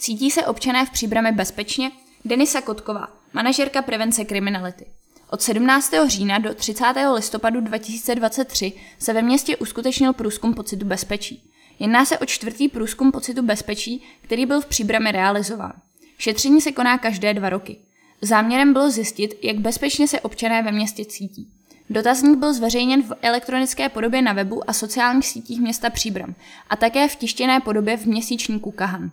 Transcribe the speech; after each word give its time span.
Cítí 0.00 0.30
se 0.30 0.46
občané 0.46 0.86
v 0.86 0.90
Příbrami 0.90 1.32
bezpečně? 1.32 1.90
Denisa 2.24 2.60
Kotková, 2.60 3.08
manažerka 3.32 3.82
prevence 3.82 4.24
kriminality. 4.24 4.86
Od 5.30 5.42
17. 5.42 5.92
října 6.06 6.38
do 6.38 6.54
30. 6.54 6.84
listopadu 7.14 7.60
2023 7.60 8.72
se 8.98 9.12
ve 9.12 9.22
městě 9.22 9.56
uskutečnil 9.56 10.12
průzkum 10.12 10.54
pocitu 10.54 10.86
bezpečí. 10.86 11.50
Jedná 11.78 12.04
se 12.04 12.18
o 12.18 12.26
čtvrtý 12.26 12.68
průzkum 12.68 13.12
pocitu 13.12 13.42
bezpečí, 13.42 14.04
který 14.20 14.46
byl 14.46 14.60
v 14.60 14.66
Příbrami 14.66 15.12
realizován. 15.12 15.72
Šetření 16.18 16.60
se 16.60 16.72
koná 16.72 16.98
každé 16.98 17.34
dva 17.34 17.48
roky. 17.48 17.76
Záměrem 18.22 18.72
bylo 18.72 18.90
zjistit, 18.90 19.34
jak 19.42 19.58
bezpečně 19.58 20.08
se 20.08 20.20
občané 20.20 20.62
ve 20.62 20.72
městě 20.72 21.04
cítí. 21.04 21.48
Dotazník 21.90 22.38
byl 22.38 22.54
zveřejněn 22.54 23.02
v 23.02 23.12
elektronické 23.22 23.88
podobě 23.88 24.22
na 24.22 24.32
webu 24.32 24.70
a 24.70 24.72
sociálních 24.72 25.26
sítích 25.26 25.60
města 25.60 25.90
Příbram 25.90 26.34
a 26.70 26.76
také 26.76 27.08
v 27.08 27.16
tištěné 27.16 27.60
podobě 27.60 27.96
v 27.96 28.06
měsíčníku 28.06 28.70
Kahan. 28.70 29.10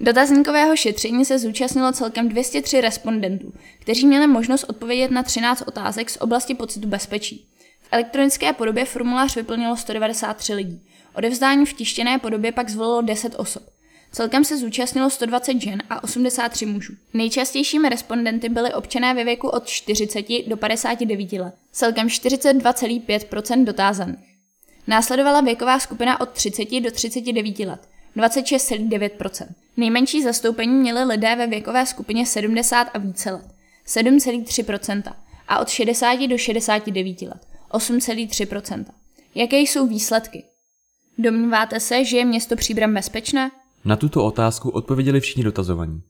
Dotazníkového 0.00 0.76
šetření 0.76 1.24
se 1.24 1.38
zúčastnilo 1.38 1.92
celkem 1.92 2.28
203 2.28 2.80
respondentů, 2.80 3.52
kteří 3.78 4.06
měli 4.06 4.26
možnost 4.26 4.64
odpovědět 4.64 5.10
na 5.10 5.22
13 5.22 5.62
otázek 5.66 6.10
z 6.10 6.16
oblasti 6.16 6.54
pocitu 6.54 6.88
bezpečí. 6.88 7.48
V 7.80 7.88
elektronické 7.90 8.52
podobě 8.52 8.84
formulář 8.84 9.36
vyplnilo 9.36 9.76
193 9.76 10.54
lidí. 10.54 10.80
Odevzdání 11.14 11.66
v 11.66 11.72
tištěné 11.72 12.18
podobě 12.18 12.52
pak 12.52 12.68
zvolilo 12.68 13.02
10 13.02 13.34
osob. 13.38 13.62
Celkem 14.12 14.44
se 14.44 14.56
zúčastnilo 14.56 15.10
120 15.10 15.60
žen 15.60 15.82
a 15.90 16.04
83 16.04 16.66
mužů. 16.66 16.92
Nejčastějšími 17.14 17.88
respondenty 17.88 18.48
byly 18.48 18.74
občané 18.74 19.14
ve 19.14 19.24
věku 19.24 19.48
od 19.48 19.66
40 19.66 20.26
do 20.46 20.56
59 20.56 21.32
let. 21.32 21.54
Celkem 21.72 22.06
42,5% 22.06 23.64
dotázaných. 23.64 24.34
Následovala 24.86 25.40
věková 25.40 25.78
skupina 25.78 26.20
od 26.20 26.28
30 26.28 26.80
do 26.80 26.90
39 26.90 27.58
let. 27.58 27.88
26,9 28.16 29.46
Nejmenší 29.76 30.22
zastoupení 30.22 30.74
měli 30.74 31.04
lidé 31.04 31.36
ve 31.36 31.46
věkové 31.46 31.86
skupině 31.86 32.26
70 32.26 32.82
a 32.82 32.98
více 32.98 33.30
let. 33.30 33.46
7,3% 33.86 35.02
a 35.48 35.58
od 35.58 35.68
60 35.68 36.26
do 36.26 36.38
69 36.38 37.22
let. 37.22 37.48
8,3% 37.70 38.84
Jaké 39.34 39.58
jsou 39.58 39.86
výsledky? 39.86 40.44
Domníváte 41.18 41.80
se, 41.80 42.04
že 42.04 42.16
je 42.16 42.24
město 42.24 42.56
Příbram 42.56 42.94
bezpečné? 42.94 43.50
Na 43.84 43.96
tuto 43.96 44.24
otázku 44.24 44.70
odpověděli 44.70 45.20
všichni 45.20 45.44
dotazovaní. 45.44 46.02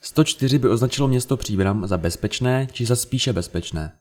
104 0.00 0.58
by 0.58 0.68
označilo 0.68 1.08
město 1.08 1.36
Příbram 1.36 1.86
za 1.86 1.98
bezpečné 1.98 2.68
či 2.72 2.86
za 2.86 2.96
spíše 2.96 3.32
bezpečné. 3.32 3.92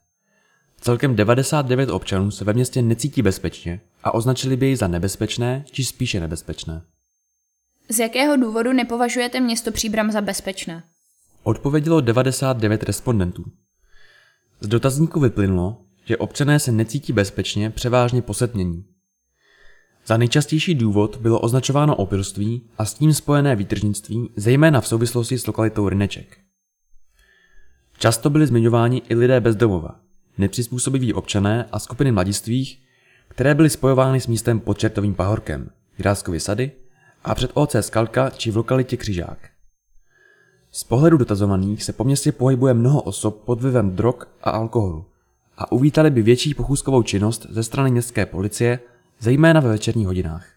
Celkem 0.82 1.16
99 1.16 1.90
občanů 1.90 2.32
se 2.32 2.46
ve 2.46 2.54
městě 2.54 2.82
necítí 2.82 3.22
bezpečně 3.22 3.80
a 4.04 4.14
označili 4.14 4.58
by 4.58 4.66
jej 4.66 4.76
za 4.76 4.88
nebezpečné 4.88 5.66
či 5.72 5.86
spíše 5.86 6.20
nebezpečné. 6.20 6.82
Z 7.92 8.00
jakého 8.00 8.38
důvodu 8.38 8.74
nepovažujete 8.74 9.40
město 9.40 9.72
Příbram 9.72 10.12
za 10.12 10.22
bezpečné? 10.22 10.84
Odpovědělo 11.44 12.02
99 12.02 12.84
respondentů. 12.84 13.46
Z 14.60 14.68
dotazníku 14.68 15.20
vyplynulo, 15.20 15.78
že 16.06 16.18
občané 16.18 16.60
se 16.60 16.72
necítí 16.72 17.14
bezpečně 17.14 17.70
převážně 17.70 18.22
posetnění. 18.22 18.86
Za 20.06 20.18
nejčastější 20.18 20.76
důvod 20.76 21.18
bylo 21.22 21.40
označováno 21.40 21.96
opilství 21.96 22.70
a 22.78 22.86
s 22.86 22.94
tím 22.94 23.14
spojené 23.14 23.56
výtržnictví, 23.56 24.30
zejména 24.36 24.82
v 24.82 24.88
souvislosti 24.88 25.38
s 25.38 25.48
lokalitou 25.48 25.90
Ryneček. 25.90 26.38
Často 28.00 28.30
byli 28.30 28.48
zmiňováni 28.48 29.02
i 29.10 29.16
lidé 29.16 29.42
bezdomova, 29.42 30.00
nepřizpůsobiví 30.38 31.14
občané 31.14 31.66
a 31.72 31.80
skupiny 31.80 32.12
mladistvých, 32.12 32.82
které 33.28 33.56
byly 33.56 33.70
spojovány 33.70 34.22
s 34.22 34.28
místem 34.28 34.60
pod 34.60 34.78
Čertovým 34.80 35.16
pahorkem, 35.16 35.70
Jiráskovy 35.98 36.40
sady 36.40 36.72
a 37.24 37.36
před 37.36 37.52
OC 37.54 37.76
Skalka 37.82 38.30
či 38.30 38.52
v 38.52 38.58
lokalitě 38.58 38.98
Křižák. 38.98 39.38
Z 40.72 40.84
pohledu 40.84 41.18
dotazovaných 41.18 41.84
se 41.84 41.94
po 41.94 42.04
městě 42.04 42.32
pohybuje 42.32 42.74
mnoho 42.74 43.02
osob 43.02 43.44
pod 43.46 43.62
vlivem 43.62 43.96
drog 43.96 44.16
a 44.42 44.50
alkoholu 44.50 45.06
a 45.58 45.72
uvítali 45.72 46.10
by 46.10 46.22
větší 46.22 46.54
pochůzkovou 46.54 47.04
činnost 47.04 47.46
ze 47.50 47.64
strany 47.64 47.92
městské 47.92 48.26
policie 48.26 48.80
zejména 49.20 49.60
ve 49.60 49.70
večerních 49.70 50.08
hodinách. 50.08 50.48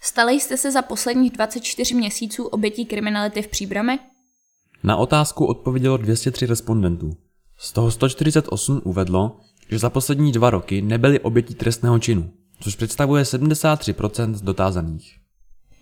Stali 0.00 0.32
jste 0.32 0.56
se 0.56 0.72
za 0.72 0.82
posledních 0.82 1.32
24 1.32 1.94
měsíců 1.94 2.44
obětí 2.44 2.86
kriminality 2.86 3.42
v 3.42 3.48
Příbrami? 3.48 3.98
Na 4.82 4.96
otázku 4.96 5.46
odpovědělo 5.46 5.96
203 5.96 6.46
respondentů. 6.46 7.16
Z 7.56 7.72
toho 7.72 7.90
148 7.90 8.80
uvedlo, 8.84 9.40
že 9.70 9.78
za 9.78 9.90
poslední 9.90 10.32
dva 10.32 10.50
roky 10.50 10.82
nebyly 10.82 11.20
obětí 11.20 11.54
trestného 11.54 11.98
činu, 11.98 12.30
což 12.60 12.76
představuje 12.76 13.22
73% 13.22 14.34
z 14.34 14.42
dotázaných. 14.42 15.17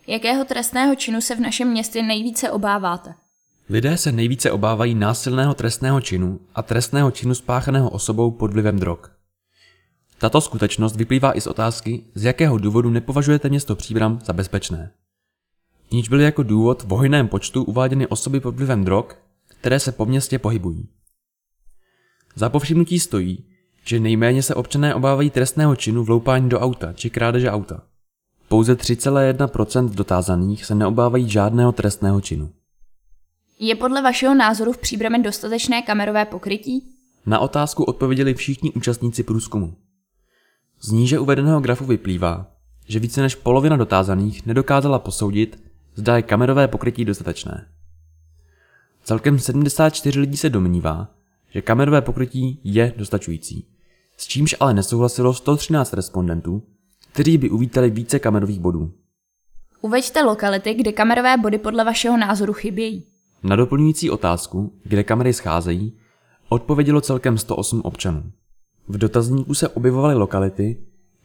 Jakého 0.09 0.44
trestného 0.44 0.94
činu 0.94 1.21
se 1.21 1.34
v 1.34 1.41
našem 1.41 1.69
městě 1.69 2.03
nejvíce 2.03 2.50
obáváte? 2.50 3.15
Lidé 3.69 3.97
se 3.97 4.12
nejvíce 4.12 4.50
obávají 4.50 4.94
násilného 4.94 5.55
trestného 5.55 6.00
činu 6.00 6.41
a 6.55 6.62
trestného 6.62 7.11
činu 7.11 7.34
spáchaného 7.34 7.91
osobou 7.91 8.31
pod 8.31 8.53
vlivem 8.53 8.78
drog. 8.78 8.99
Tato 10.19 10.41
skutečnost 10.41 10.97
vyplývá 10.97 11.37
i 11.37 11.41
z 11.41 11.47
otázky, 11.47 12.05
z 12.15 12.25
jakého 12.25 12.59
důvodu 12.59 12.91
nepovažujete 12.91 13.49
město 13.49 13.77
Příbram 13.77 14.19
za 14.25 14.33
bezpečné. 14.33 14.91
Níž 15.93 16.09
byly 16.09 16.25
jako 16.25 16.43
důvod 16.43 16.83
v 16.83 16.88
hojném 16.88 17.28
počtu 17.28 17.65
uváděny 17.65 18.06
osoby 18.06 18.41
pod 18.41 18.56
vlivem 18.56 18.84
drog, 18.84 19.05
které 19.49 19.81
se 19.81 19.93
po 19.93 20.06
městě 20.06 20.38
pohybují. 20.38 20.88
Za 22.34 22.49
povšimnutí 22.49 23.00
stojí, 23.00 23.44
že 23.84 24.00
nejméně 24.00 24.43
se 24.43 24.55
občané 24.55 24.94
obávají 24.94 25.31
trestného 25.31 25.77
činu 25.77 26.05
vloupání 26.05 26.49
do 26.49 26.61
auta 26.61 26.93
či 26.93 27.11
krádeže 27.11 27.50
auta. 27.50 27.83
Pouze 28.49 28.75
3,1% 28.75 29.91
dotázaných 29.91 30.65
se 30.65 30.75
neobávají 30.75 31.31
žádného 31.31 31.73
trestného 31.73 32.21
činu. 32.21 32.51
Je 33.59 33.75
podle 33.75 34.03
vašeho 34.03 34.34
názoru 34.34 34.73
v 34.73 34.79
Příbrami 34.79 35.23
dostatečné 35.23 35.83
kamerové 35.83 36.25
pokrytí? 36.25 36.83
Na 37.27 37.39
otázku 37.39 37.85
odpověděli 37.85 38.35
všichni 38.35 38.73
účastníci 38.73 39.23
průzkumu. 39.23 39.75
Z 40.81 40.91
níže 40.91 41.19
uvedeného 41.19 41.61
grafu 41.61 41.85
vyplývá, 41.85 42.47
že 42.89 42.99
více 42.99 43.23
než 43.23 43.35
polovina 43.35 43.77
dotázaných 43.77 44.47
nedokázala 44.47 44.99
posoudit, 44.99 45.62
zda 45.95 46.17
je 46.17 46.23
kamerové 46.23 46.69
pokrytí 46.69 47.05
dostatečné. 47.05 47.69
Celkem 49.05 49.39
74 49.39 50.21
lidí 50.21 50.37
se 50.37 50.51
domnívá, 50.51 51.09
že 51.51 51.62
kamerové 51.62 52.03
pokrytí 52.03 52.61
je 52.65 52.93
dostačující, 52.97 53.67
s 54.17 54.27
čímž 54.27 54.55
ale 54.61 54.75
nesouhlasilo 54.75 55.35
113 55.35 55.93
respondentů, 55.93 56.62
kteří 57.16 57.38
by 57.38 57.50
uvítali 57.50 57.91
více 57.91 58.19
kamerových 58.19 58.60
bodů. 58.60 58.93
Uveďte 59.81 60.22
lokality, 60.22 60.75
kde 60.75 60.93
kamerové 60.93 61.37
body 61.37 61.59
podle 61.59 61.84
vašeho 61.84 62.16
názoru 62.16 62.53
chybějí. 62.53 63.04
Na 63.43 63.56
doplňující 63.56 64.10
otázku, 64.10 64.72
kde 64.84 65.04
kamery 65.04 65.32
scházejí, 65.32 65.93
odpovědělo 66.49 67.00
celkem 67.00 67.38
108 67.38 67.81
občanů. 67.84 68.22
V 68.88 68.99
dotazníku 68.99 69.55
se 69.55 69.69
objevovaly 69.69 70.15
lokality, 70.15 70.76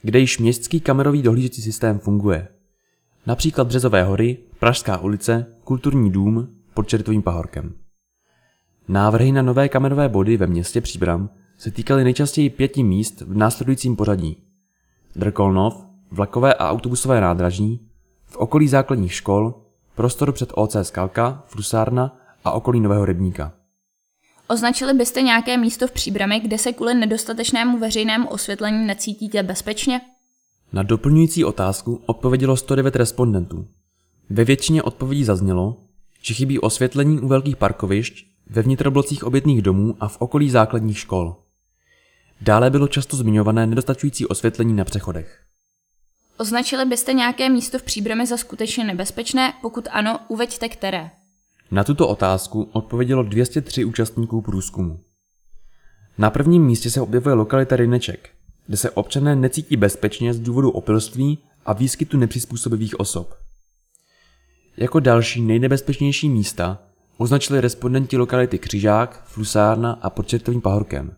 kde 0.02 0.20
již 0.20 0.40
městský 0.40 0.80
kamerový 0.80 1.22
dohlížecí 1.22 1.62
systém 1.62 2.00
funguje. 2.00 2.48
Například 3.28 3.68
Březové 3.68 4.04
hory, 4.04 4.38
Pražská 4.60 4.98
ulice, 4.98 5.46
Kulturní 5.64 6.12
dům 6.12 6.48
pod 6.74 6.88
Čertovým 6.88 7.22
pahorkem. 7.22 7.74
Návrhy 8.88 9.32
na 9.32 9.42
nové 9.42 9.70
kamerové 9.70 10.10
body 10.10 10.38
ve 10.38 10.48
městě 10.48 10.82
Příbram 10.82 11.30
se 11.58 11.72
týkaly 11.72 12.04
nejčastěji 12.04 12.50
pěti 12.50 12.84
míst 12.84 13.22
v 13.22 13.36
následujícím 13.36 13.96
pořadí. 13.96 14.51
Drkolnov, 15.16 15.86
vlakové 16.12 16.54
a 16.54 16.70
autobusové 16.70 17.22
nádraží, 17.22 17.88
v 18.26 18.38
okolí 18.38 18.68
základních 18.68 19.14
škol, 19.14 19.54
prostor 19.96 20.32
před 20.32 20.50
OC 20.56 20.76
Skalka, 20.82 21.44
Frusárna 21.48 22.18
a 22.44 22.52
okolí 22.52 22.80
Nového 22.80 23.06
rybníka. 23.06 23.54
Označili 24.48 24.94
byste 24.94 25.22
nějaké 25.22 25.58
místo 25.58 25.88
v 25.88 25.92
Příbrami, 25.92 26.40
kde 26.40 26.58
se 26.58 26.74
kvůli 26.74 26.94
nedostatečnému 26.94 27.80
veřejnému 27.80 28.30
osvětlení 28.30 28.88
necítíte 28.88 29.44
bezpečně? 29.44 30.02
Na 30.74 30.84
doplňující 30.84 31.46
otázku 31.46 32.02
odpovědělo 32.06 32.58
109 32.58 32.96
respondentů. 32.96 33.68
Ve 34.30 34.46
většině 34.46 34.84
odpovědí 34.84 35.24
zaznělo, 35.24 35.78
že 36.22 36.34
chybí 36.34 36.60
osvětlení 36.60 37.20
u 37.20 37.28
velkých 37.28 37.56
parkovišť, 37.56 38.26
ve 38.50 38.62
vnitroblocích 38.62 39.24
obytných 39.24 39.62
domů 39.62 39.96
a 40.00 40.08
v 40.08 40.18
okolí 40.22 40.50
základních 40.50 41.00
škol. 41.00 41.36
Dále 42.42 42.70
bylo 42.70 42.88
často 42.88 43.18
zmiňované 43.18 43.68
nedostačující 43.68 44.28
osvětlení 44.28 44.74
na 44.74 44.86
přechodech. 44.86 45.40
Označili 46.38 46.86
byste 46.86 47.14
nějaké 47.14 47.50
místo 47.50 47.80
v 47.80 47.84
Příbrami 47.84 48.28
za 48.28 48.38
skutečně 48.38 48.84
nebezpečné? 48.84 49.54
Pokud 49.62 49.88
ano, 49.92 50.20
uveďte 50.28 50.70
které. 50.70 51.12
Na 51.72 51.84
tuto 51.84 52.08
otázku 52.08 52.70
odpovědělo 52.72 53.24
203 53.24 53.86
účastníků 53.86 54.42
průzkumu. 54.42 55.00
Na 56.18 56.30
prvním 56.30 56.66
místě 56.66 56.92
se 56.92 57.02
objevuje 57.02 57.36
lokalita 57.36 57.76
Ryneček, 57.76 58.30
kde 58.68 58.78
se 58.78 58.92
občané 58.92 59.36
necítí 59.36 59.78
bezpečně 59.78 60.34
z 60.34 60.40
důvodu 60.40 60.72
opilství 60.72 61.38
a 61.66 61.74
výskytu 61.74 62.18
nepřizpůsobivých 62.18 63.00
osob. 63.00 63.36
Jako 64.78 65.00
další 65.00 65.42
nejnebezpečnější 65.42 66.30
místa 66.30 66.80
označili 67.18 67.62
respondenti 67.62 68.18
lokality 68.18 68.60
Křižák, 68.60 69.24
Flusárna 69.26 69.92
a 69.92 70.10
pod 70.10 70.28
Čertovým 70.28 70.62
pahorkem. 70.62 71.16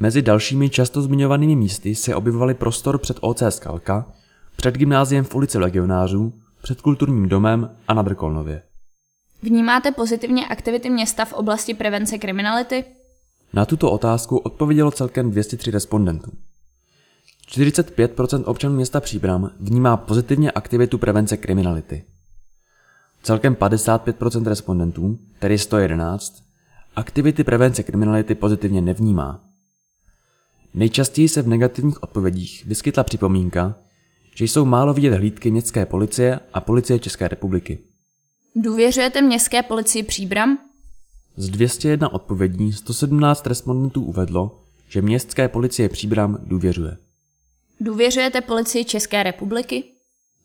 Mezi 0.00 0.22
dalšími 0.22 0.70
často 0.70 1.02
zmiňovanými 1.02 1.56
místy 1.56 1.94
se 1.94 2.14
objevovaly 2.14 2.54
prostor 2.54 2.98
před 2.98 3.16
OC 3.20 3.42
Skalka, 3.48 4.06
před 4.56 4.74
gymnáziem 4.74 5.24
v 5.24 5.34
ulici 5.34 5.58
legionářů, 5.58 6.32
před 6.62 6.80
kulturním 6.80 7.28
domem 7.28 7.76
a 7.88 7.94
na 7.94 8.02
Drkolnově. 8.02 8.62
Vnímáte 9.42 9.92
pozitivně 9.92 10.46
aktivity 10.46 10.90
města 10.90 11.24
v 11.24 11.32
oblasti 11.32 11.74
prevence 11.74 12.18
kriminality? 12.18 12.84
Na 13.52 13.64
tuto 13.64 13.90
otázku 13.90 14.36
odpovědělo 14.36 14.90
celkem 14.90 15.30
203 15.30 15.70
respondentů. 15.70 16.30
45% 17.48 18.42
občanů 18.46 18.74
města 18.74 19.00
Příbram 19.00 19.50
vnímá 19.60 19.96
pozitivně 19.96 20.50
aktivitu 20.50 20.98
prevence 20.98 21.36
kriminality. 21.36 22.04
Celkem 23.22 23.54
55% 23.54 24.46
respondentů, 24.46 25.18
tedy 25.38 25.58
111, 25.58 26.42
aktivity 26.96 27.44
prevence 27.44 27.82
kriminality 27.82 28.34
pozitivně 28.34 28.80
nevnímá. 28.80 29.45
Nejčastěji 30.76 31.28
se 31.28 31.42
v 31.42 31.48
negativních 31.48 32.02
odpovědích 32.02 32.64
vyskytla 32.66 33.04
připomínka, 33.04 33.74
že 34.34 34.44
jsou 34.44 34.64
málo 34.64 34.94
vidět 34.94 35.14
hlídky 35.14 35.50
městské 35.50 35.86
policie 35.86 36.40
a 36.52 36.60
policie 36.60 36.98
České 36.98 37.28
republiky. 37.28 37.78
Důvěřujete 38.56 39.22
městské 39.22 39.62
policii 39.62 40.02
Příbram? 40.02 40.58
Z 41.36 41.50
201 41.50 42.12
odpovědí 42.12 42.72
117 42.72 43.46
respondentů 43.46 44.02
uvedlo, 44.04 44.62
že 44.88 45.02
městské 45.02 45.48
policie 45.48 45.88
Příbram 45.88 46.38
důvěřuje. 46.42 46.96
Důvěřujete 47.80 48.40
policii 48.40 48.84
České 48.84 49.22
republiky? 49.22 49.84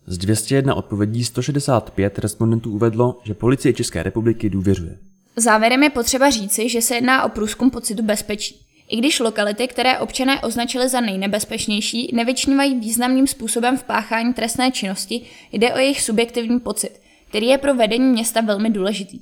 Z 0.07 0.17
201 0.17 0.75
odpovědí 0.75 1.23
165 1.23 2.19
respondentů 2.19 2.71
uvedlo, 2.71 3.19
že 3.23 3.33
policie 3.33 3.73
České 3.73 4.03
republiky 4.03 4.49
důvěřuje. 4.49 4.97
Závěrem 5.35 5.83
je 5.83 5.89
potřeba 5.89 6.29
říci, 6.29 6.69
že 6.69 6.81
se 6.81 6.95
jedná 6.95 7.23
o 7.23 7.29
průzkum 7.29 7.71
pocitu 7.71 8.03
bezpečí. 8.03 8.70
I 8.91 8.97
když 8.97 9.19
lokality, 9.19 9.67
které 9.67 9.99
občané 9.99 10.41
označili 10.41 10.89
za 10.89 11.01
nejnebezpečnější, 11.01 12.09
nevyčnívají 12.13 12.79
významným 12.79 13.27
způsobem 13.27 13.77
v 13.77 13.83
páchání 13.83 14.33
trestné 14.33 14.71
činnosti, 14.71 15.21
jde 15.51 15.73
o 15.73 15.77
jejich 15.77 16.01
subjektivní 16.01 16.59
pocit, 16.59 17.01
který 17.29 17.47
je 17.47 17.57
pro 17.57 17.75
vedení 17.75 18.11
města 18.11 18.41
velmi 18.41 18.69
důležitý. 18.69 19.19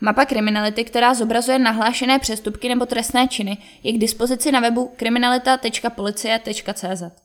Mapa 0.00 0.24
kriminality, 0.24 0.84
která 0.84 1.14
zobrazuje 1.14 1.58
nahlášené 1.58 2.18
přestupky 2.18 2.68
nebo 2.68 2.86
trestné 2.86 3.28
činy, 3.28 3.58
je 3.82 3.92
k 3.92 3.98
dispozici 3.98 4.52
na 4.52 4.60
webu 4.60 4.92
kriminalita.policie.cz. 4.96 7.21